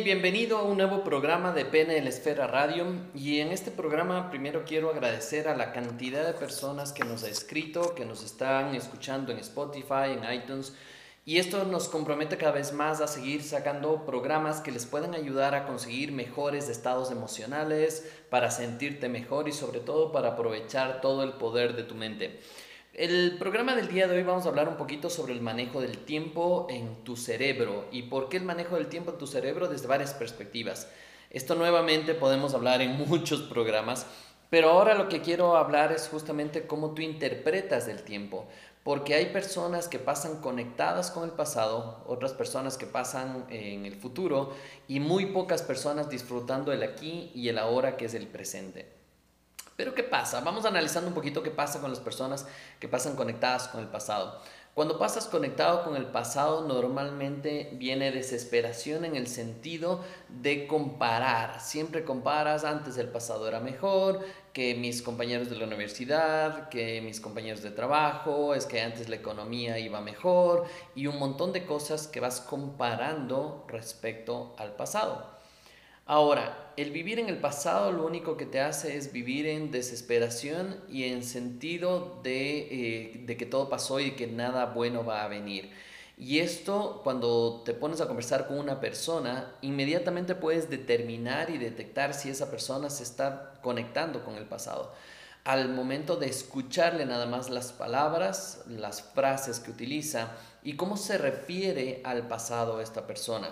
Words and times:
Bienvenido 0.00 0.56
a 0.56 0.62
un 0.62 0.78
nuevo 0.78 1.04
programa 1.04 1.52
de 1.52 1.66
PNL 1.66 2.08
Esfera 2.08 2.46
Radio. 2.46 2.86
Y 3.14 3.40
en 3.40 3.48
este 3.52 3.70
programa 3.70 4.30
primero 4.30 4.64
quiero 4.66 4.90
agradecer 4.90 5.48
a 5.48 5.56
la 5.56 5.70
cantidad 5.72 6.26
de 6.26 6.32
personas 6.32 6.92
que 6.92 7.04
nos 7.04 7.22
ha 7.24 7.28
escrito, 7.28 7.94
que 7.94 8.06
nos 8.06 8.24
están 8.24 8.74
escuchando 8.74 9.30
en 9.30 9.38
Spotify, 9.38 10.16
en 10.16 10.32
iTunes. 10.32 10.74
Y 11.26 11.36
esto 11.36 11.64
nos 11.66 11.88
compromete 11.88 12.38
cada 12.38 12.52
vez 12.52 12.72
más 12.72 13.02
a 13.02 13.06
seguir 13.06 13.42
sacando 13.42 14.06
programas 14.06 14.62
que 14.62 14.72
les 14.72 14.86
puedan 14.86 15.14
ayudar 15.14 15.54
a 15.54 15.66
conseguir 15.66 16.10
mejores 16.10 16.70
estados 16.70 17.12
emocionales, 17.12 18.10
para 18.30 18.50
sentirte 18.50 19.10
mejor 19.10 19.46
y 19.46 19.52
sobre 19.52 19.80
todo 19.80 20.10
para 20.10 20.30
aprovechar 20.30 21.02
todo 21.02 21.22
el 21.22 21.34
poder 21.34 21.76
de 21.76 21.84
tu 21.84 21.94
mente. 21.94 22.40
El 22.94 23.38
programa 23.38 23.74
del 23.74 23.88
día 23.88 24.06
de 24.06 24.18
hoy 24.18 24.22
vamos 24.22 24.44
a 24.44 24.50
hablar 24.50 24.68
un 24.68 24.76
poquito 24.76 25.08
sobre 25.08 25.32
el 25.32 25.40
manejo 25.40 25.80
del 25.80 25.96
tiempo 25.96 26.66
en 26.68 27.04
tu 27.04 27.16
cerebro 27.16 27.86
y 27.90 28.02
por 28.02 28.28
qué 28.28 28.36
el 28.36 28.44
manejo 28.44 28.76
del 28.76 28.88
tiempo 28.88 29.12
en 29.12 29.16
tu 29.16 29.26
cerebro 29.26 29.66
desde 29.66 29.86
varias 29.86 30.12
perspectivas. 30.12 30.90
Esto 31.30 31.54
nuevamente 31.54 32.12
podemos 32.12 32.52
hablar 32.52 32.82
en 32.82 32.90
muchos 33.08 33.40
programas, 33.40 34.04
pero 34.50 34.68
ahora 34.68 34.94
lo 34.94 35.08
que 35.08 35.22
quiero 35.22 35.56
hablar 35.56 35.90
es 35.90 36.06
justamente 36.06 36.66
cómo 36.66 36.92
tú 36.92 37.00
interpretas 37.00 37.88
el 37.88 38.02
tiempo, 38.02 38.44
porque 38.84 39.14
hay 39.14 39.32
personas 39.32 39.88
que 39.88 39.98
pasan 39.98 40.42
conectadas 40.42 41.10
con 41.10 41.24
el 41.24 41.30
pasado, 41.30 42.04
otras 42.06 42.34
personas 42.34 42.76
que 42.76 42.84
pasan 42.84 43.46
en 43.48 43.86
el 43.86 43.94
futuro 43.94 44.52
y 44.86 45.00
muy 45.00 45.24
pocas 45.32 45.62
personas 45.62 46.10
disfrutando 46.10 46.74
el 46.74 46.82
aquí 46.82 47.30
y 47.34 47.48
el 47.48 47.56
ahora 47.56 47.96
que 47.96 48.04
es 48.04 48.12
el 48.12 48.26
presente. 48.26 49.01
Pero 49.82 49.96
¿qué 49.96 50.04
pasa? 50.04 50.40
Vamos 50.42 50.64
analizando 50.64 51.08
un 51.08 51.14
poquito 51.14 51.42
qué 51.42 51.50
pasa 51.50 51.80
con 51.80 51.90
las 51.90 51.98
personas 51.98 52.46
que 52.78 52.86
pasan 52.86 53.16
conectadas 53.16 53.66
con 53.66 53.80
el 53.80 53.88
pasado. 53.88 54.40
Cuando 54.74 54.96
pasas 54.96 55.26
conectado 55.26 55.82
con 55.82 55.96
el 55.96 56.06
pasado, 56.06 56.68
normalmente 56.68 57.68
viene 57.72 58.12
desesperación 58.12 59.04
en 59.04 59.16
el 59.16 59.26
sentido 59.26 60.04
de 60.28 60.68
comparar. 60.68 61.60
Siempre 61.60 62.04
comparas, 62.04 62.62
antes 62.62 62.96
el 62.96 63.08
pasado 63.08 63.48
era 63.48 63.58
mejor, 63.58 64.20
que 64.52 64.76
mis 64.76 65.02
compañeros 65.02 65.50
de 65.50 65.56
la 65.56 65.66
universidad, 65.66 66.68
que 66.68 67.00
mis 67.00 67.20
compañeros 67.20 67.62
de 67.62 67.72
trabajo, 67.72 68.54
es 68.54 68.66
que 68.66 68.82
antes 68.82 69.08
la 69.08 69.16
economía 69.16 69.80
iba 69.80 70.00
mejor 70.00 70.64
y 70.94 71.08
un 71.08 71.18
montón 71.18 71.52
de 71.52 71.66
cosas 71.66 72.06
que 72.06 72.20
vas 72.20 72.40
comparando 72.40 73.64
respecto 73.66 74.54
al 74.58 74.76
pasado. 74.76 75.41
Ahora, 76.06 76.72
el 76.76 76.90
vivir 76.90 77.18
en 77.18 77.28
el 77.28 77.38
pasado 77.38 77.92
lo 77.92 78.04
único 78.04 78.36
que 78.36 78.46
te 78.46 78.60
hace 78.60 78.96
es 78.96 79.12
vivir 79.12 79.46
en 79.46 79.70
desesperación 79.70 80.80
y 80.88 81.04
en 81.04 81.22
sentido 81.22 82.20
de, 82.22 82.58
eh, 82.58 83.22
de, 83.24 83.36
que 83.36 83.46
todo 83.46 83.68
pasó 83.68 84.00
y 84.00 84.12
que 84.12 84.26
nada 84.26 84.66
bueno 84.66 85.04
va 85.04 85.22
a 85.22 85.28
venir. 85.28 85.70
Y 86.18 86.40
esto, 86.40 87.00
cuando 87.04 87.62
te 87.64 87.72
pones 87.72 88.00
a 88.00 88.06
conversar 88.06 88.46
con 88.46 88.58
una 88.58 88.80
persona, 88.80 89.54
inmediatamente 89.60 90.34
puedes 90.34 90.68
determinar 90.70 91.50
y 91.50 91.58
detectar 91.58 92.14
si 92.14 92.30
esa 92.30 92.50
persona 92.50 92.90
se 92.90 93.02
está 93.02 93.54
conectando 93.62 94.24
con 94.24 94.36
el 94.36 94.44
pasado. 94.44 94.92
Al 95.44 95.68
momento 95.68 96.16
de 96.16 96.26
escucharle 96.26 97.06
nada 97.06 97.26
más 97.26 97.50
las 97.50 97.72
palabras, 97.72 98.62
las 98.68 99.02
frases 99.02 99.58
que 99.60 99.70
utiliza 99.70 100.32
y 100.62 100.76
cómo 100.76 100.96
se 100.96 101.18
refiere 101.18 102.00
al 102.04 102.28
pasado 102.28 102.80
esta 102.80 103.06
persona. 103.06 103.50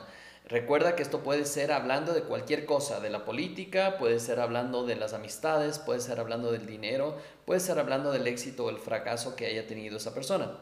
Recuerda 0.50 0.96
que 0.96 1.04
esto 1.04 1.22
puede 1.22 1.44
ser 1.44 1.70
hablando 1.70 2.12
de 2.12 2.24
cualquier 2.24 2.66
cosa, 2.66 2.98
de 2.98 3.08
la 3.08 3.24
política, 3.24 3.98
puede 3.98 4.18
ser 4.18 4.40
hablando 4.40 4.84
de 4.84 4.96
las 4.96 5.12
amistades, 5.12 5.78
puede 5.78 6.00
ser 6.00 6.18
hablando 6.18 6.50
del 6.50 6.66
dinero, 6.66 7.16
puede 7.46 7.60
ser 7.60 7.78
hablando 7.78 8.10
del 8.10 8.26
éxito 8.26 8.64
o 8.64 8.70
el 8.70 8.78
fracaso 8.78 9.36
que 9.36 9.46
haya 9.46 9.68
tenido 9.68 9.98
esa 9.98 10.12
persona. 10.12 10.58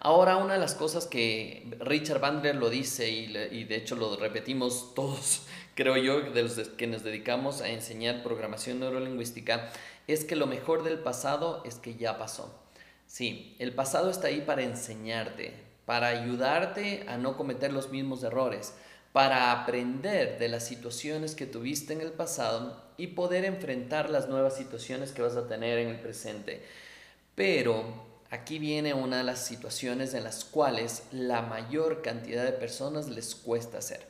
Ahora, 0.00 0.36
una 0.36 0.52
de 0.52 0.60
las 0.60 0.74
cosas 0.74 1.06
que 1.06 1.66
Richard 1.80 2.20
Bandler 2.20 2.56
lo 2.56 2.68
dice 2.68 3.08
y, 3.08 3.64
de 3.64 3.74
hecho 3.74 3.96
lo 3.96 4.16
repetimos 4.16 4.92
todos, 4.94 5.46
creo 5.74 5.96
yo, 5.96 6.20
de 6.20 6.42
los 6.42 6.52
que 6.52 6.86
nos 6.86 7.02
dedicamos 7.02 7.62
a 7.62 7.70
enseñar 7.70 8.22
programación 8.22 8.80
neurolingüística, 8.80 9.70
es 10.06 10.26
que 10.26 10.36
lo 10.36 10.46
mejor 10.46 10.82
del 10.82 10.98
pasado 10.98 11.62
es 11.64 11.76
que 11.76 11.94
ya 11.94 12.18
pasó. 12.18 12.60
Sí, 13.06 13.56
el 13.58 13.74
pasado 13.74 14.10
está 14.10 14.26
ahí 14.26 14.42
para 14.42 14.62
enseñarte, 14.62 15.63
para 15.86 16.08
ayudarte 16.08 17.04
a 17.08 17.18
no 17.18 17.36
cometer 17.36 17.72
los 17.72 17.90
mismos 17.90 18.22
errores, 18.22 18.74
para 19.12 19.52
aprender 19.52 20.38
de 20.38 20.48
las 20.48 20.66
situaciones 20.66 21.34
que 21.34 21.46
tuviste 21.46 21.92
en 21.92 22.00
el 22.00 22.12
pasado 22.12 22.82
y 22.96 23.08
poder 23.08 23.44
enfrentar 23.44 24.10
las 24.10 24.28
nuevas 24.28 24.56
situaciones 24.56 25.12
que 25.12 25.22
vas 25.22 25.36
a 25.36 25.46
tener 25.46 25.78
en 25.78 25.88
el 25.88 26.00
presente. 26.00 26.64
Pero 27.34 27.84
aquí 28.30 28.58
viene 28.58 28.94
una 28.94 29.18
de 29.18 29.24
las 29.24 29.44
situaciones 29.44 30.14
en 30.14 30.24
las 30.24 30.44
cuales 30.44 31.04
la 31.12 31.42
mayor 31.42 32.02
cantidad 32.02 32.44
de 32.44 32.52
personas 32.52 33.08
les 33.08 33.34
cuesta 33.34 33.78
hacer. 33.78 34.06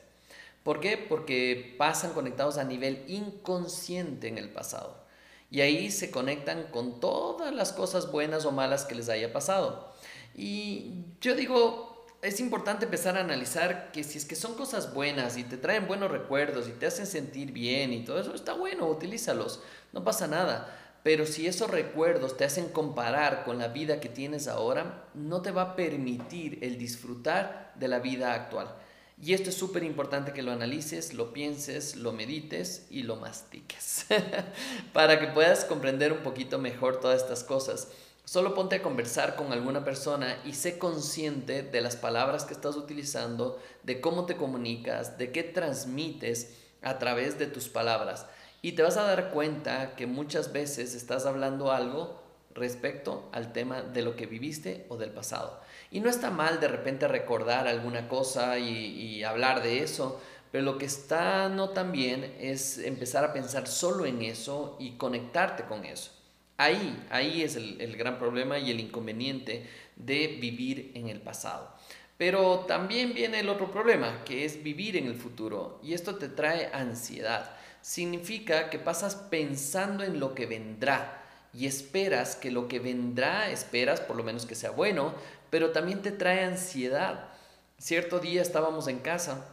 ¿Por 0.63 0.79
qué? 0.79 0.97
Porque 0.97 1.75
pasan 1.77 2.13
conectados 2.13 2.57
a 2.57 2.63
nivel 2.63 3.03
inconsciente 3.07 4.27
en 4.27 4.39
el 4.39 4.49
pasado. 4.49 5.05
Y 5.51 5.61
ahí 5.61 5.91
se 5.91 6.09
conectan 6.09 6.63
con 6.71 6.99
todas 6.99 7.53
las 7.53 7.71
cosas 7.71 8.11
buenas 8.11 8.45
o 8.45 8.51
malas 8.51 8.85
que 8.85 8.95
les 8.95 9.09
haya 9.09 9.31
pasado. 9.31 9.93
Y 10.35 11.05
yo 11.21 11.35
digo, 11.35 12.05
es 12.21 12.39
importante 12.39 12.85
empezar 12.85 13.17
a 13.17 13.21
analizar 13.21 13.91
que 13.91 14.03
si 14.03 14.17
es 14.17 14.25
que 14.25 14.35
son 14.35 14.55
cosas 14.55 14.93
buenas 14.93 15.37
y 15.37 15.43
te 15.43 15.57
traen 15.57 15.87
buenos 15.87 16.11
recuerdos 16.11 16.67
y 16.67 16.71
te 16.71 16.87
hacen 16.87 17.07
sentir 17.07 17.51
bien 17.51 17.93
y 17.93 18.03
todo 18.03 18.19
eso, 18.19 18.33
está 18.33 18.53
bueno, 18.53 18.87
utilízalos, 18.87 19.61
no 19.93 20.03
pasa 20.03 20.27
nada. 20.27 20.81
Pero 21.03 21.27
si 21.27 21.45
esos 21.45 21.69
recuerdos 21.69 22.35
te 22.35 22.45
hacen 22.45 22.69
comparar 22.69 23.43
con 23.43 23.59
la 23.59 23.67
vida 23.67 23.99
que 23.99 24.09
tienes 24.09 24.47
ahora, 24.47 25.07
no 25.13 25.43
te 25.43 25.51
va 25.51 25.61
a 25.61 25.75
permitir 25.75 26.57
el 26.63 26.79
disfrutar 26.79 27.73
de 27.75 27.87
la 27.87 27.99
vida 27.99 28.33
actual. 28.33 28.75
Y 29.21 29.33
esto 29.33 29.49
es 29.49 29.55
súper 29.55 29.83
importante 29.83 30.33
que 30.33 30.41
lo 30.41 30.51
analices, 30.51 31.13
lo 31.13 31.31
pienses, 31.31 31.95
lo 31.95 32.11
medites 32.11 32.87
y 32.89 33.03
lo 33.03 33.15
mastiques 33.17 34.07
para 34.93 35.19
que 35.19 35.27
puedas 35.27 35.63
comprender 35.63 36.11
un 36.11 36.23
poquito 36.23 36.57
mejor 36.57 36.99
todas 36.99 37.21
estas 37.21 37.43
cosas. 37.43 37.89
Solo 38.25 38.55
ponte 38.55 38.77
a 38.77 38.81
conversar 38.81 39.35
con 39.35 39.53
alguna 39.53 39.83
persona 39.83 40.37
y 40.43 40.53
sé 40.53 40.79
consciente 40.79 41.61
de 41.61 41.81
las 41.81 41.95
palabras 41.95 42.43
que 42.43 42.55
estás 42.55 42.75
utilizando, 42.75 43.61
de 43.83 44.01
cómo 44.01 44.25
te 44.25 44.35
comunicas, 44.35 45.19
de 45.19 45.31
qué 45.31 45.43
transmites 45.43 46.55
a 46.81 46.97
través 46.97 47.37
de 47.37 47.45
tus 47.45 47.69
palabras. 47.69 48.25
Y 48.63 48.71
te 48.71 48.81
vas 48.81 48.97
a 48.97 49.03
dar 49.03 49.29
cuenta 49.29 49.95
que 49.95 50.07
muchas 50.07 50.51
veces 50.51 50.95
estás 50.95 51.27
hablando 51.27 51.71
algo 51.71 52.19
respecto 52.55 53.29
al 53.31 53.53
tema 53.53 53.83
de 53.83 54.01
lo 54.01 54.15
que 54.15 54.25
viviste 54.25 54.87
o 54.89 54.97
del 54.97 55.11
pasado. 55.11 55.61
Y 55.91 55.99
no 55.99 56.09
está 56.09 56.31
mal 56.31 56.59
de 56.59 56.67
repente 56.67 57.07
recordar 57.07 57.67
alguna 57.67 58.07
cosa 58.07 58.57
y, 58.57 59.23
hablar 59.23 59.61
de 59.61 59.83
eso, 59.83 60.19
pero 60.51 60.63
lo 60.63 60.79
que 60.79 60.85
está 60.85 61.47
no 61.49 61.69
tan 61.69 61.91
bien 61.91 62.35
es 62.39 62.79
empezar 62.79 63.23
a 63.23 63.33
pensar 63.33 63.67
solo 63.67 64.07
en 64.07 64.23
eso 64.23 64.77
y 64.79 64.97
conectarte 64.97 65.65
con 65.65 65.85
eso. 65.85 66.11
Ahí, 66.57 67.05
ahí 67.09 67.43
es 67.43 67.57
el, 67.57 67.97
gran 67.97 68.17
problema 68.17 68.57
y 68.57 68.71
el 68.71 68.79
inconveniente 68.79 69.67
de 69.97 70.37
vivir 70.39 70.91
en 70.95 71.09
el 71.09 71.19
pasado. 71.19 71.69
Pero 72.17 72.59
también 72.59 73.13
viene 73.13 73.41
el 73.41 73.49
otro 73.49 73.71
problema, 73.71 74.23
que 74.23 74.45
es 74.45 74.63
vivir 74.63 74.95
en 74.95 75.07
el 75.07 75.15
futuro. 75.15 75.79
Y 75.83 75.93
esto 75.93 76.15
te 76.15 76.29
trae 76.29 76.69
ansiedad. 76.71 77.51
Significa 77.81 78.69
que 78.69 78.79
pasas 78.79 79.15
pensando 79.15 80.03
en 80.03 80.19
lo 80.19 80.33
que 80.33 80.45
vendrá 80.45 81.21
y 81.53 81.67
esperas 81.67 82.37
que 82.37 82.51
lo 82.51 82.69
que 82.69 82.79
vendrá, 82.79 83.49
esperas 83.49 83.99
por 83.99 84.15
lo 84.15 84.23
menos 84.23 84.45
que 84.45 84.55
sea 84.55 84.71
bueno, 84.71 85.13
pero 85.49 85.71
también 85.71 86.01
te 86.01 86.11
trae 86.11 86.45
ansiedad. 86.45 87.29
Cierto 87.77 88.19
día 88.19 88.41
estábamos 88.41 88.87
en 88.87 88.99
casa 88.99 89.45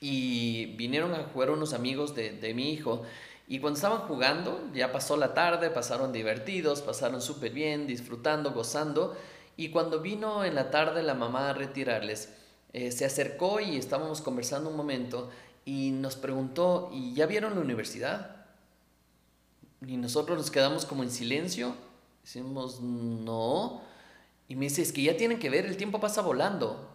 y 0.00 0.66
vinieron 0.76 1.12
a 1.14 1.24
jugar 1.24 1.50
unos 1.50 1.72
amigos 1.72 2.14
de, 2.14 2.30
de 2.30 2.54
mi 2.54 2.72
hijo 2.72 3.02
y 3.46 3.58
cuando 3.58 3.76
estaban 3.76 4.00
jugando, 4.02 4.70
ya 4.72 4.90
pasó 4.90 5.16
la 5.16 5.34
tarde, 5.34 5.70
pasaron 5.70 6.12
divertidos, 6.12 6.80
pasaron 6.80 7.20
súper 7.20 7.52
bien, 7.52 7.86
disfrutando, 7.86 8.52
gozando. 8.52 9.16
Y 9.56 9.68
cuando 9.68 10.00
vino 10.00 10.44
en 10.44 10.54
la 10.54 10.70
tarde 10.70 11.02
la 11.02 11.14
mamá 11.14 11.50
a 11.50 11.52
retirarles, 11.52 12.30
eh, 12.72 12.90
se 12.90 13.04
acercó 13.04 13.60
y 13.60 13.76
estábamos 13.76 14.22
conversando 14.22 14.70
un 14.70 14.76
momento 14.76 15.30
y 15.66 15.90
nos 15.90 16.16
preguntó, 16.16 16.90
¿y 16.92 17.14
ya 17.14 17.26
vieron 17.26 17.54
la 17.54 17.60
universidad? 17.60 18.46
Y 19.86 19.98
nosotros 19.98 20.38
nos 20.38 20.50
quedamos 20.50 20.86
como 20.86 21.02
en 21.02 21.10
silencio. 21.10 21.74
Decimos, 22.22 22.80
no. 22.80 23.82
Y 24.48 24.56
me 24.56 24.66
dice, 24.66 24.80
es 24.80 24.92
que 24.92 25.02
ya 25.02 25.16
tienen 25.18 25.38
que 25.38 25.50
ver, 25.50 25.66
el 25.66 25.76
tiempo 25.76 26.00
pasa 26.00 26.22
volando. 26.22 26.93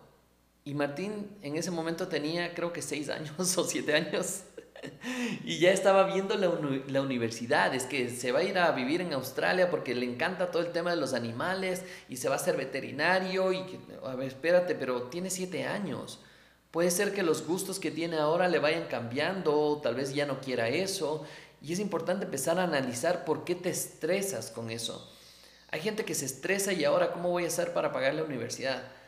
Y 0.69 0.75
Martín 0.75 1.35
en 1.41 1.55
ese 1.55 1.71
momento 1.71 2.07
tenía 2.07 2.53
creo 2.53 2.71
que 2.71 2.83
seis 2.83 3.09
años 3.09 3.57
o 3.57 3.63
siete 3.63 3.95
años 3.95 4.43
y 5.43 5.57
ya 5.57 5.71
estaba 5.71 6.03
viendo 6.13 6.35
la, 6.35 7.01
universidad, 7.01 7.73
es 7.73 7.85
que 7.85 8.07
se 8.07 8.31
va 8.31 8.39
a 8.39 8.43
ir 8.43 8.55
a 8.59 8.71
vivir 8.71 9.01
en 9.01 9.13
Australia 9.13 9.71
porque 9.71 9.95
le 9.95 10.05
encanta 10.05 10.51
todo 10.51 10.61
el 10.61 10.71
tema 10.71 10.91
de 10.91 10.97
los 10.97 11.15
animales 11.15 11.81
y 12.07 12.17
se 12.17 12.29
va 12.29 12.35
a 12.35 12.39
ser 12.39 12.55
veterinario 12.55 13.51
y 13.51 13.65
a 14.05 14.13
ver, 14.13 14.27
espérate, 14.27 14.75
pero 14.75 15.05
tiene 15.09 15.31
siete 15.31 15.65
años. 15.65 16.19
Puede 16.69 16.91
ser 16.91 17.15
que 17.15 17.23
los 17.23 17.47
gustos 17.47 17.79
que 17.79 17.89
tiene 17.89 18.17
ahora 18.17 18.47
le 18.47 18.59
vayan 18.59 18.85
cambiando, 18.85 19.79
tal 19.81 19.95
vez 19.95 20.13
ya 20.13 20.27
no 20.27 20.39
quiera 20.39 20.69
eso. 20.69 21.25
Y 21.63 21.73
es 21.73 21.79
importante 21.79 22.25
empezar 22.25 22.59
a 22.59 22.63
analizar 22.65 23.25
por 23.25 23.43
qué 23.43 23.55
te 23.55 23.71
estresas 23.71 24.51
con 24.51 24.69
eso. 24.69 25.11
Hay 25.71 25.81
gente 25.81 26.05
que 26.05 26.13
se 26.13 26.25
estresa 26.25 26.73
y 26.73 26.85
ahora, 26.85 27.11
¿cómo 27.11 27.31
voy 27.31 27.45
a 27.45 27.47
hacer 27.47 27.73
para 27.73 27.91
pagar 27.91 28.13
la 28.13 28.23
universidad? 28.23 28.98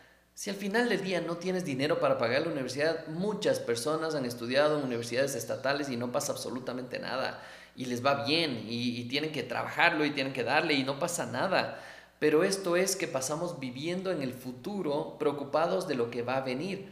Si 0.42 0.50
al 0.50 0.56
final 0.56 0.90
del 0.90 1.04
día 1.04 1.22
no 1.22 1.38
tienes 1.38 1.66
dinero 1.66 2.00
para 2.00 2.18
pagar 2.18 2.42
la 2.42 2.52
universidad, 2.52 3.06
muchas 3.10 3.60
personas 3.60 4.16
han 4.16 4.26
estudiado 4.26 4.80
en 4.80 4.86
universidades 4.86 5.36
estatales 5.36 5.88
y 5.88 5.98
no 5.98 6.12
pasa 6.12 6.32
absolutamente 6.32 6.98
nada. 6.98 7.44
Y 7.76 7.86
les 7.86 8.04
va 8.04 8.26
bien 8.26 8.66
y, 8.68 9.04
tienen 9.04 9.32
que 9.32 9.44
trabajarlo 9.44 10.04
y 10.04 10.10
tienen 10.10 10.34
que 10.34 10.44
darle 10.44 10.74
y 10.74 10.84
no 10.84 10.98
pasa 10.98 11.28
nada. 11.28 11.80
Pero 12.18 12.44
esto 12.44 12.76
es 12.76 12.96
que 12.96 13.08
pasamos 13.08 13.60
viviendo 13.60 14.12
en 14.12 14.24
el 14.24 14.34
futuro 14.34 15.16
preocupados 15.20 15.88
de 15.88 15.94
lo 15.94 16.10
que 16.10 16.24
va 16.24 16.38
a 16.38 16.42
venir. 16.42 16.92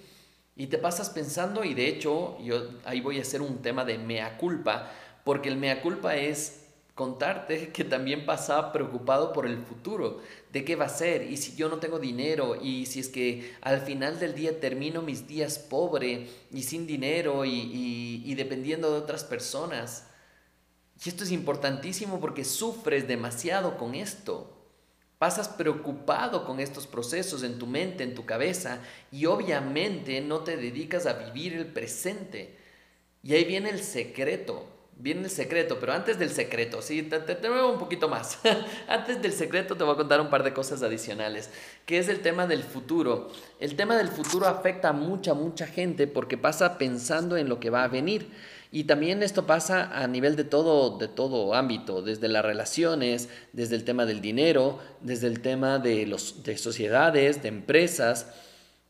Y 0.56 0.68
te 0.68 0.78
pasas 0.78 1.10
pensando, 1.10 1.64
y 1.64 1.74
de 1.74 1.88
hecho, 1.88 2.38
yo 2.44 2.70
ahí 2.86 3.02
voy 3.02 3.18
a 3.18 3.24
hacer 3.24 3.42
un 3.42 3.64
tema 3.64 3.84
de 3.84 3.98
mea 3.98 4.38
culpa, 4.38 4.92
porque 5.24 5.50
el 5.50 5.58
mea 5.58 5.82
culpa 5.82 6.16
es 6.18 6.69
contarte 7.00 7.70
que 7.74 7.86
también 7.86 8.26
pasaba 8.26 8.74
preocupado 8.74 9.32
por 9.32 9.46
el 9.46 9.58
futuro, 9.58 10.20
de 10.52 10.66
qué 10.66 10.76
va 10.76 10.86
a 10.86 10.90
ser, 10.90 11.32
y 11.32 11.38
si 11.38 11.56
yo 11.56 11.70
no 11.70 11.78
tengo 11.78 11.98
dinero, 11.98 12.58
y 12.62 12.86
si 12.88 13.00
es 13.00 13.08
que 13.08 13.56
al 13.62 13.80
final 13.80 14.20
del 14.20 14.36
día 14.36 14.60
termino 14.60 15.02
mis 15.02 15.26
días 15.26 15.60
pobre 15.60 16.28
y 16.52 16.64
sin 16.64 16.86
dinero 16.86 17.46
y, 17.46 18.34
dependiendo 18.36 18.92
de 18.92 19.00
otras 19.00 19.24
personas. 19.24 20.08
Y 21.04 21.08
esto 21.08 21.24
es 21.24 21.32
importantísimo 21.32 22.20
porque 22.20 22.44
sufres 22.44 23.08
demasiado 23.08 23.78
con 23.78 23.96
esto. 23.96 24.58
Pasas 25.18 25.48
preocupado 25.48 26.46
con 26.46 26.60
estos 26.60 26.86
procesos 26.86 27.44
en 27.44 27.60
tu 27.60 27.68
mente, 27.68 28.04
en 28.04 28.16
tu 28.16 28.26
cabeza, 28.26 28.82
y 29.10 29.26
obviamente 29.26 30.20
no 30.20 30.40
te 30.40 30.58
dedicas 30.58 31.06
a 31.06 31.14
vivir 31.14 31.54
el 31.54 31.68
presente. 31.68 32.58
Y 33.24 33.34
ahí 33.34 33.46
viene 33.46 33.70
el 33.70 33.82
secreto, 33.82 34.79
viene 35.00 35.24
el 35.24 35.30
secreto, 35.30 35.78
pero 35.80 35.94
antes 35.94 36.20
del 36.20 36.30
secreto, 36.30 36.82
sí, 36.82 37.04
te, 37.04 37.20
te, 37.20 37.50
un 37.50 37.80
poquito 37.80 38.10
más. 38.10 38.38
antes 38.88 39.22
del 39.22 39.32
secreto 39.32 39.76
te 39.76 39.84
voy 39.84 39.94
a 39.94 39.98
contar 39.98 40.20
un 40.20 40.30
par 40.30 40.44
de 40.44 40.54
cosas 40.54 40.84
adicionales, 40.84 41.50
que 41.86 41.98
es 41.98 42.10
el 42.10 42.20
tema 42.20 42.46
del 42.46 42.64
futuro. 42.64 43.30
El 43.60 43.76
tema 43.76 43.96
del 43.96 44.10
futuro 44.10 44.46
afecta 44.46 44.90
a 44.90 44.94
mucha, 44.94 45.34
mucha 45.34 45.66
gente 45.66 46.06
porque 46.06 46.38
pasa 46.38 46.78
pensando 46.78 47.38
en 47.38 47.48
lo 47.48 47.60
que 47.60 47.70
va 47.70 47.84
a 47.84 47.88
venir. 47.88 48.30
Y 48.72 48.84
también 48.84 49.24
esto 49.24 49.48
pasa 49.48 49.90
a 50.00 50.06
nivel 50.06 50.36
de 50.36 50.44
todo, 50.44 51.00
de 51.00 51.08
todo 51.08 51.56
ámbito, 51.56 52.04
desde 52.04 52.28
las 52.28 52.46
relaciones, 52.46 53.30
desde 53.52 53.76
el 53.76 53.84
tema 53.84 54.06
del 54.06 54.22
dinero, 54.22 54.80
desde 55.02 55.28
el 55.28 55.40
tema 55.40 55.80
de, 55.80 56.06
los, 56.06 56.44
de 56.44 56.56
sociedades, 56.58 57.42
de 57.42 57.48
empresas. 57.48 58.28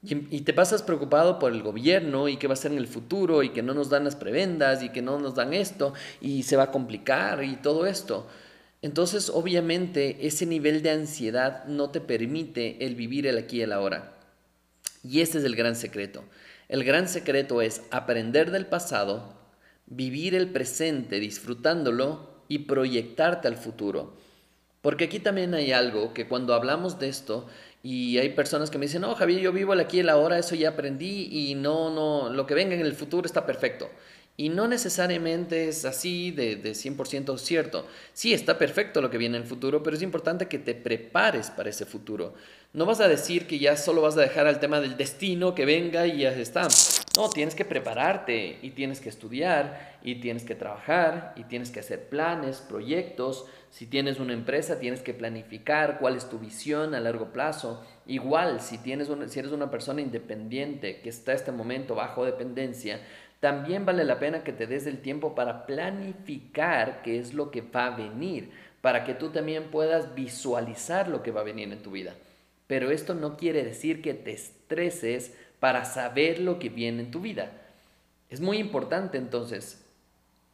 Y, 0.02 0.42
te 0.42 0.54
pasas 0.54 0.82
preocupado 0.82 1.40
por 1.40 1.52
el 1.52 1.62
gobierno 1.62 2.30
y 2.30 2.38
qué 2.38 2.48
va 2.48 2.54
a 2.54 2.58
ser 2.58 2.72
en 2.72 2.78
el 2.78 2.88
futuro 2.88 3.44
y 3.44 3.50
que 3.50 3.62
no 3.62 3.74
nos 3.74 3.90
dan 3.90 4.06
las 4.06 4.16
prebendas 4.16 4.82
y 4.82 4.90
que 4.90 5.02
no 5.02 5.20
nos 5.20 5.36
dan 5.36 5.54
esto 5.54 5.94
y 6.22 6.44
se 6.44 6.56
va 6.56 6.64
a 6.64 6.72
complicar 6.72 7.44
y 7.44 7.58
todo 7.58 7.86
esto. 7.86 8.26
Entonces, 8.82 9.30
obviamente, 9.30 10.26
ese 10.26 10.46
nivel 10.46 10.82
de 10.84 10.92
ansiedad 10.92 11.66
no 11.66 11.90
te 11.90 12.00
permite 12.00 12.86
el 12.86 12.96
vivir 12.96 13.28
el 13.28 13.38
aquí 13.38 13.58
y 13.58 13.62
el 13.64 13.74
ahora. 13.74 14.14
Y 15.04 15.20
ese 15.20 15.40
es 15.40 15.44
el 15.44 15.58
gran 15.58 15.76
secreto. 15.76 16.24
El 16.70 16.86
gran 16.86 17.10
secreto 17.10 17.62
es 17.62 17.82
aprender 17.92 18.52
del 18.52 18.68
pasado, 18.68 19.34
vivir 19.86 20.34
el 20.34 20.50
presente 20.50 21.20
disfrutándolo 21.20 22.44
y 22.48 22.60
proyectarte 22.60 23.50
al 23.50 23.58
futuro. 23.58 24.16
Porque 24.82 25.06
aquí 25.06 25.20
también 25.20 25.54
hay 25.54 25.74
algo 25.74 26.14
que 26.14 26.28
cuando 26.28 26.54
hablamos 26.54 27.00
de 27.00 27.10
esto 27.10 27.48
y 27.82 28.18
hay 28.18 28.30
personas 28.30 28.70
que 28.70 28.78
me 28.78 28.86
dicen, 28.86 29.02
no, 29.02 29.16
Javier, 29.16 29.40
yo 29.40 29.54
vivo 29.54 29.74
el 29.74 29.80
aquí 29.80 29.98
y 29.98 30.00
el 30.02 30.10
ahora, 30.10 30.38
eso 30.38 30.56
ya 30.56 30.70
aprendí 30.70 31.30
y 31.32 31.56
no, 31.56 31.90
no, 31.90 32.30
lo 32.30 32.46
que 32.46 32.54
venga 32.54 32.76
en 32.76 32.82
el 32.82 32.94
futuro 32.94 33.26
está 33.26 33.46
perfecto. 33.46 33.90
Y 34.36 34.48
no 34.48 34.70
necesariamente 34.70 35.68
es 35.68 35.84
así 35.84 36.32
de, 36.32 36.56
de 36.56 36.72
100% 36.72 37.38
cierto. 37.38 37.86
Sí, 38.14 38.34
está 38.34 38.58
perfecto 38.58 39.02
lo 39.02 39.10
que 39.10 39.18
viene 39.18 39.36
en 39.36 39.44
el 39.44 39.50
futuro, 39.50 39.84
pero 39.84 39.98
es 39.98 40.02
importante 40.02 40.48
que 40.48 40.60
te 40.60 40.76
prepares 40.76 41.50
para 41.50 41.70
ese 41.70 41.86
futuro. 41.86 42.34
No 42.72 42.86
vas 42.86 43.02
a 43.02 43.10
decir 43.10 43.48
que 43.48 43.60
ya 43.60 43.76
solo 43.76 44.02
vas 44.02 44.16
a 44.18 44.22
dejar 44.22 44.48
al 44.48 44.62
tema 44.62 44.80
del 44.80 44.96
destino 44.96 45.56
que 45.56 45.66
venga 45.66 46.08
y 46.08 46.20
ya 46.20 46.32
está. 46.32 46.70
No, 47.20 47.30
tienes 47.30 47.54
que 47.54 47.66
prepararte 47.66 48.60
y 48.62 48.70
tienes 48.70 49.02
que 49.02 49.10
estudiar 49.10 49.98
y 50.02 50.22
tienes 50.22 50.46
que 50.46 50.56
trabajar 50.56 51.34
y 51.36 51.44
tienes 51.44 51.70
que 51.70 51.82
hacer 51.82 52.08
planes, 52.08 52.62
proyectos. 52.62 53.46
Si 53.72 53.88
tienes 53.88 54.22
una 54.22 54.32
empresa, 54.32 54.80
tienes 54.80 55.02
que 55.02 55.14
planificar 55.14 56.00
cuál 56.00 56.16
es 56.16 56.30
tu 56.30 56.40
visión 56.40 56.96
a 56.96 57.02
largo 57.02 57.34
plazo. 57.34 57.84
Igual, 58.08 58.62
si, 58.62 58.78
tienes 58.78 59.10
si 59.28 59.38
eres 59.38 59.52
una 59.52 59.70
persona 59.70 60.00
independiente 60.00 61.02
que 61.02 61.10
está 61.10 61.34
en 61.34 61.40
este 61.40 61.52
momento 61.52 61.94
bajo 61.94 62.24
dependencia, 62.24 63.02
también 63.42 63.86
vale 63.86 64.06
la 64.06 64.18
pena 64.18 64.46
que 64.46 64.54
te 64.54 64.66
des 64.66 64.88
el 64.88 65.02
tiempo 65.02 65.36
para 65.36 65.66
planificar 65.66 67.02
qué 67.02 67.20
es 67.20 67.34
lo 67.34 67.52
que 67.52 67.60
va 67.60 67.88
a 67.88 67.98
venir, 67.98 68.52
para 68.80 69.04
que 69.04 69.14
tú 69.14 69.28
también 69.28 69.72
puedas 69.72 70.16
visualizar 70.16 71.10
lo 71.10 71.22
que 71.22 71.32
va 71.32 71.42
a 71.42 71.44
venir 71.52 71.70
en 71.70 71.84
tu 71.84 71.92
vida. 71.92 72.16
Pero 72.68 72.92
esto 72.92 73.14
no 73.14 73.36
quiere 73.36 73.64
decir 73.64 74.02
que 74.02 74.14
te 74.14 74.32
estreses 74.32 75.34
para 75.60 75.86
saber 75.86 76.40
lo 76.40 76.60
que 76.60 76.70
viene 76.70 77.04
en 77.04 77.12
tu 77.12 77.22
vida. 77.22 77.52
Es 78.30 78.42
muy 78.42 78.58
importante 78.58 79.18
entonces 79.18 79.86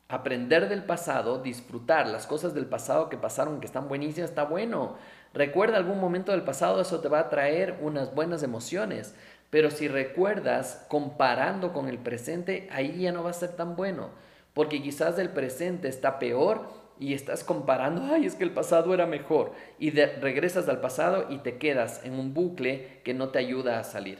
aprender 0.08 0.70
del 0.70 0.84
pasado, 0.84 1.42
disfrutar 1.42 2.08
las 2.08 2.28
cosas 2.28 2.54
del 2.54 2.68
pasado 2.68 3.10
que 3.10 3.18
pasaron, 3.18 3.60
que 3.60 3.66
están 3.66 3.88
buenísimas, 3.88 4.30
está 4.30 4.44
bueno. 4.44 4.96
Recuerda 5.34 5.78
algún 5.78 6.00
momento 6.00 6.32
del 6.32 6.44
pasado, 6.44 6.82
eso 6.82 7.00
te 7.00 7.10
va 7.10 7.20
a 7.20 7.30
traer 7.30 7.78
unas 7.82 8.14
buenas 8.14 8.44
emociones. 8.44 9.16
Pero 9.50 9.72
si 9.72 9.88
recuerdas 9.88 10.86
comparando 10.90 11.74
con 11.74 11.88
el 11.88 11.98
presente, 11.98 12.68
ahí 12.72 13.02
ya 13.02 13.12
no 13.12 13.24
va 13.24 13.32
a 13.32 13.34
ser 13.34 13.56
tan 13.56 13.76
bueno. 13.76 14.10
Porque 14.54 14.82
quizás 14.82 15.20
el 15.20 15.30
presente 15.30 15.88
está 15.88 16.20
peor 16.20 16.70
y 17.00 17.14
estás 17.14 17.44
comparando, 17.44 18.02
ay, 18.14 18.26
es 18.26 18.36
que 18.36 18.44
el 18.44 18.54
pasado 18.54 18.94
era 18.94 19.06
mejor. 19.06 19.52
Y 19.80 19.92
regresas 19.92 20.70
al 20.70 20.82
pasado 20.82 21.28
y 21.30 21.40
te 21.40 21.58
quedas 21.58 22.06
en 22.06 22.14
un 22.14 22.34
bucle 22.34 23.02
que 23.04 23.14
no 23.14 23.30
te 23.30 23.40
ayuda 23.40 23.80
a 23.80 23.84
salir. 23.84 24.20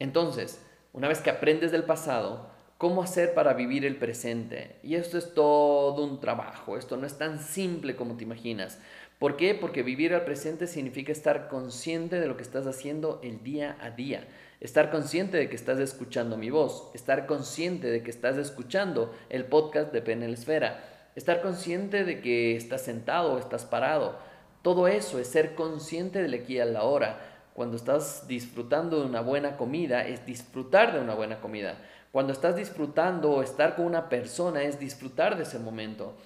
Entonces, 0.00 0.60
una 0.92 1.06
vez 1.06 1.20
que 1.20 1.30
aprendes 1.30 1.70
del 1.70 1.84
pasado, 1.84 2.50
¿cómo 2.78 3.02
hacer 3.02 3.34
para 3.34 3.52
vivir 3.52 3.84
el 3.84 3.96
presente? 3.96 4.80
Y 4.82 4.96
esto 4.96 5.18
es 5.18 5.34
todo 5.34 6.02
un 6.02 6.18
trabajo, 6.18 6.76
esto 6.76 6.96
no 6.96 7.06
es 7.06 7.16
tan 7.16 7.38
simple 7.38 7.94
como 7.94 8.16
te 8.16 8.24
imaginas. 8.24 8.80
¿Por 9.20 9.36
qué? 9.36 9.54
Porque 9.54 9.82
vivir 9.82 10.14
al 10.14 10.24
presente 10.24 10.66
significa 10.66 11.12
estar 11.12 11.48
consciente 11.48 12.18
de 12.18 12.26
lo 12.26 12.38
que 12.38 12.42
estás 12.42 12.66
haciendo 12.66 13.20
el 13.22 13.42
día 13.44 13.76
a 13.82 13.90
día. 13.90 14.26
Estar 14.60 14.90
consciente 14.90 15.36
de 15.36 15.50
que 15.50 15.56
estás 15.56 15.78
escuchando 15.78 16.38
mi 16.38 16.48
voz. 16.48 16.90
Estar 16.94 17.26
consciente 17.26 17.88
de 17.88 18.02
que 18.02 18.10
estás 18.10 18.38
escuchando 18.38 19.14
el 19.28 19.44
podcast 19.44 19.92
de 19.92 20.00
Penel 20.00 20.32
Esfera. 20.32 20.82
Estar 21.16 21.42
consciente 21.42 22.04
de 22.04 22.22
que 22.22 22.56
estás 22.56 22.80
sentado 22.80 23.34
o 23.34 23.38
estás 23.38 23.66
parado. 23.66 24.16
Todo 24.62 24.88
eso 24.88 25.18
es 25.18 25.28
ser 25.28 25.54
consciente 25.54 26.22
del 26.22 26.32
aquí 26.32 26.58
y 26.58 26.64
la 26.64 26.84
hora. 26.84 27.20
Cuando 27.54 27.76
estás 27.76 28.26
disfrutando 28.28 29.00
de 29.00 29.06
una 29.06 29.20
buena 29.20 29.56
comida, 29.56 30.06
es 30.06 30.24
disfrutar 30.24 30.92
de 30.92 31.00
una 31.00 31.14
buena 31.14 31.40
comida. 31.40 31.78
Cuando 32.12 32.32
estás 32.32 32.56
disfrutando 32.56 33.30
o 33.30 33.42
estar 33.42 33.76
con 33.76 33.86
una 33.86 34.08
persona, 34.08 34.62
es 34.62 34.78
disfrutar 34.78 35.36
de 35.36 35.44
ese 35.44 35.58
momento. 35.58 36.16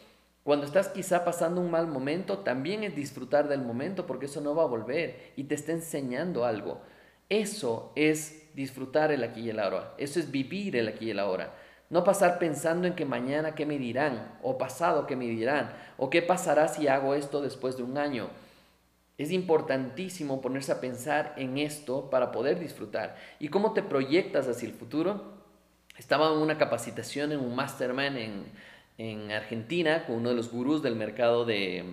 Cuando 0.44 0.66
estás 0.66 0.88
quizá 0.88 1.24
pasando 1.24 1.60
un 1.60 1.70
mal 1.70 1.86
momento, 1.86 2.38
también 2.38 2.84
es 2.84 2.94
disfrutar 2.94 3.48
del 3.48 3.62
momento 3.62 4.06
porque 4.06 4.26
eso 4.26 4.42
no 4.42 4.54
va 4.54 4.64
a 4.64 4.66
volver 4.66 5.32
y 5.36 5.44
te 5.44 5.54
está 5.54 5.72
enseñando 5.72 6.44
algo. 6.44 6.82
Eso 7.30 7.92
es 7.96 8.54
disfrutar 8.54 9.10
el 9.10 9.24
aquí 9.24 9.40
y 9.40 9.50
el 9.50 9.58
ahora. 9.58 9.94
Eso 9.96 10.20
es 10.20 10.30
vivir 10.30 10.76
el 10.76 10.88
aquí 10.88 11.06
y 11.06 11.10
el 11.10 11.18
ahora. 11.18 11.54
No 11.88 12.04
pasar 12.04 12.38
pensando 12.38 12.86
en 12.86 12.94
que 12.94 13.04
mañana 13.06 13.54
qué 13.54 13.64
me 13.64 13.78
dirán, 13.78 14.38
o 14.42 14.58
pasado 14.58 15.06
qué 15.06 15.16
me 15.16 15.26
dirán, 15.26 15.72
o 15.96 16.10
qué 16.10 16.22
pasará 16.22 16.68
si 16.68 16.88
hago 16.88 17.14
esto 17.14 17.40
después 17.40 17.76
de 17.76 17.82
un 17.82 17.96
año. 17.96 18.28
Es 19.16 19.30
importantísimo 19.30 20.40
ponerse 20.40 20.72
a 20.72 20.80
pensar 20.80 21.34
en 21.36 21.58
esto 21.58 22.10
para 22.10 22.32
poder 22.32 22.58
disfrutar. 22.58 23.16
¿Y 23.38 23.48
cómo 23.48 23.72
te 23.72 23.82
proyectas 23.82 24.48
hacia 24.48 24.68
el 24.68 24.74
futuro? 24.74 25.34
Estaba 25.96 26.32
en 26.32 26.38
una 26.38 26.58
capacitación 26.58 27.32
en 27.32 27.38
un 27.38 27.54
mastermind 27.54 28.16
en 28.16 28.44
en 28.98 29.32
Argentina 29.32 30.06
con 30.06 30.16
uno 30.16 30.30
de 30.30 30.36
los 30.36 30.50
gurús 30.50 30.82
del 30.82 30.96
mercado 30.96 31.44
de, 31.44 31.84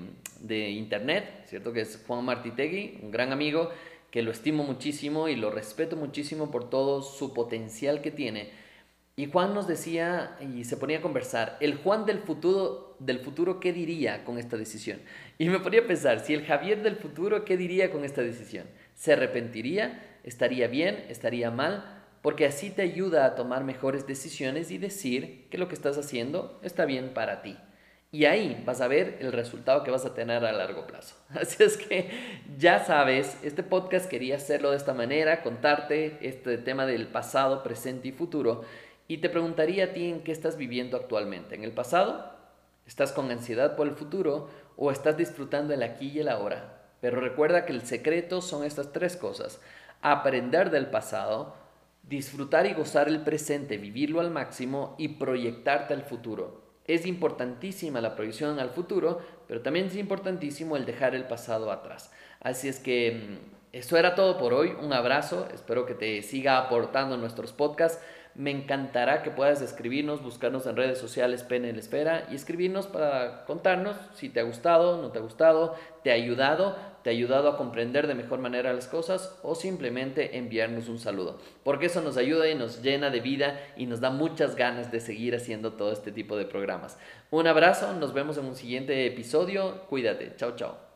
Internet, 0.49 1.45
¿cierto? 1.45 1.71
Que 1.71 1.81
es 1.81 2.03
Juan 2.05 2.25
Martitegui, 2.25 2.99
un 3.01 3.11
gran 3.11 3.31
amigo 3.31 3.71
que 4.09 4.21
lo 4.21 4.31
estimo 4.31 4.63
muchísimo 4.63 5.29
y 5.29 5.35
lo 5.35 5.51
respeto 5.51 5.95
muchísimo 5.95 6.51
por 6.51 6.69
todo 6.69 7.01
su 7.01 7.33
potencial 7.33 8.01
que 8.01 8.11
tiene. 8.11 8.49
Y 9.15 9.27
Juan 9.27 9.53
nos 9.53 9.67
decía 9.67 10.37
y 10.41 10.63
se 10.63 10.77
ponía 10.77 10.97
a 10.97 11.01
conversar, 11.01 11.57
el 11.61 11.75
Juan 11.75 12.05
del 12.05 12.19
futuro, 12.19 12.95
del 12.99 13.19
futuro, 13.19 13.59
¿qué 13.59 13.71
diría 13.71 14.25
con 14.25 14.37
esta 14.37 14.57
decisión? 14.57 14.99
Y 15.41 15.49
me 15.49 15.59
ponía 15.59 15.81
a 15.81 15.87
pensar, 15.87 16.19
si 16.19 16.35
el 16.35 16.45
Javier 16.45 16.83
del 16.83 16.97
futuro, 16.97 17.45
¿qué 17.45 17.57
diría 17.57 17.89
con 17.89 18.05
esta 18.05 18.21
decisión? 18.21 18.67
¿Se 18.93 19.13
arrepentiría? 19.13 20.19
¿Estaría 20.23 20.67
bien? 20.67 21.03
¿Estaría 21.09 21.49
mal? 21.49 22.01
porque 22.21 22.45
así 22.45 22.69
te 22.69 22.83
ayuda 22.83 23.25
a 23.25 23.35
tomar 23.35 23.63
mejores 23.63 24.05
decisiones 24.05 24.71
y 24.71 24.77
decir 24.77 25.47
que 25.49 25.57
lo 25.57 25.67
que 25.67 25.73
estás 25.73 25.97
haciendo 25.97 26.59
está 26.63 26.85
bien 26.85 27.13
para 27.13 27.41
ti. 27.41 27.57
Y 28.11 28.25
ahí 28.25 28.61
vas 28.65 28.81
a 28.81 28.87
ver 28.87 29.17
el 29.21 29.31
resultado 29.31 29.83
que 29.83 29.91
vas 29.91 30.05
a 30.05 30.13
tener 30.13 30.43
a 30.43 30.51
largo 30.51 30.85
plazo. 30.85 31.15
Así 31.29 31.63
es 31.63 31.77
que 31.77 32.09
ya 32.57 32.83
sabes, 32.83 33.37
este 33.41 33.63
podcast 33.63 34.09
quería 34.09 34.35
hacerlo 34.35 34.71
de 34.71 34.77
esta 34.77 34.93
manera, 34.93 35.41
contarte 35.41 36.17
este 36.21 36.57
tema 36.57 36.85
del 36.85 37.07
pasado, 37.07 37.63
presente 37.63 38.09
y 38.09 38.11
futuro. 38.11 38.63
Y 39.07 39.17
te 39.17 39.29
preguntaría 39.29 39.85
a 39.85 39.93
ti 39.93 40.09
en 40.09 40.23
qué 40.23 40.31
estás 40.31 40.57
viviendo 40.57 40.97
actualmente. 40.97 41.55
¿En 41.55 41.63
el 41.63 41.71
pasado? 41.71 42.40
¿Estás 42.91 43.13
con 43.13 43.31
ansiedad 43.31 43.77
por 43.77 43.87
el 43.87 43.95
futuro? 43.95 44.49
¿O 44.75 44.91
estás 44.91 45.15
disfrutando 45.15 45.73
el 45.73 45.81
aquí 45.81 46.09
y 46.09 46.19
el 46.19 46.27
ahora? 46.27 46.89
Pero 46.99 47.21
recuerda 47.21 47.65
que 47.65 47.71
el 47.71 47.83
secreto 47.83 48.41
son 48.41 48.65
estas 48.65 48.91
tres 48.91 49.15
cosas. 49.15 49.61
Aprender 50.01 50.71
del 50.71 50.87
pasado, 50.87 51.55
disfrutar 52.03 52.65
y 52.65 52.73
gozar 52.73 53.07
el 53.07 53.21
presente, 53.21 53.77
vivirlo 53.77 54.19
al 54.19 54.29
máximo 54.29 54.95
y 54.97 55.07
proyectarte 55.07 55.93
al 55.93 56.01
futuro. 56.01 56.63
Es 56.85 57.05
importantísima 57.05 58.01
la 58.01 58.13
proyección 58.13 58.59
al 58.59 58.71
futuro, 58.71 59.21
pero 59.47 59.61
también 59.61 59.85
es 59.85 59.95
importantísimo 59.95 60.75
el 60.75 60.85
dejar 60.85 61.15
el 61.15 61.23
pasado 61.23 61.71
atrás. 61.71 62.11
Así 62.41 62.67
es 62.67 62.81
que 62.81 63.39
mm, 63.39 63.61
eso 63.71 63.95
era 63.95 64.15
todo 64.15 64.37
por 64.37 64.53
hoy. 64.53 64.75
Un 64.81 64.91
abrazo. 64.91 65.47
Espero 65.53 65.85
que 65.85 65.93
te 65.93 66.21
siga 66.23 66.57
aportando 66.57 67.15
nuestros 67.15 67.53
podcasts. 67.53 68.03
Me 68.33 68.51
encantará 68.51 69.23
que 69.23 69.31
puedas 69.31 69.61
escribirnos, 69.61 70.23
buscarnos 70.23 70.65
en 70.65 70.77
redes 70.77 70.97
sociales 70.97 71.43
PNL 71.43 71.77
Esfera 71.77 72.27
y 72.31 72.35
escribirnos 72.35 72.87
para 72.87 73.45
contarnos 73.45 73.97
si 74.13 74.29
te 74.29 74.39
ha 74.39 74.43
gustado, 74.43 75.01
no 75.01 75.11
te 75.11 75.19
ha 75.19 75.21
gustado, 75.21 75.75
te 76.03 76.11
ha 76.11 76.15
ayudado, 76.15 76.77
te 77.03 77.09
ha 77.09 77.13
ayudado 77.13 77.49
a 77.49 77.57
comprender 77.57 78.07
de 78.07 78.15
mejor 78.15 78.39
manera 78.39 78.71
las 78.73 78.87
cosas 78.87 79.37
o 79.43 79.53
simplemente 79.53 80.37
enviarnos 80.37 80.87
un 80.87 80.99
saludo. 80.99 81.39
Porque 81.63 81.87
eso 81.87 82.01
nos 82.01 82.17
ayuda 82.17 82.49
y 82.49 82.55
nos 82.55 82.81
llena 82.81 83.09
de 83.09 83.19
vida 83.19 83.59
y 83.75 83.85
nos 83.85 83.99
da 83.99 84.11
muchas 84.11 84.55
ganas 84.55 84.91
de 84.91 85.01
seguir 85.01 85.35
haciendo 85.35 85.73
todo 85.73 85.91
este 85.91 86.11
tipo 86.11 86.37
de 86.37 86.45
programas. 86.45 86.97
Un 87.31 87.47
abrazo, 87.47 87.93
nos 87.93 88.13
vemos 88.13 88.37
en 88.37 88.45
un 88.45 88.55
siguiente 88.55 89.05
episodio. 89.07 89.81
Cuídate. 89.89 90.35
Chao, 90.37 90.55
chao. 90.55 90.90